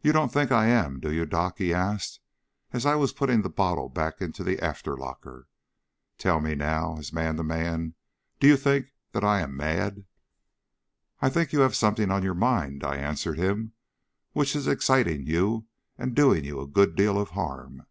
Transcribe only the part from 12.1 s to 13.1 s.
on your mind," I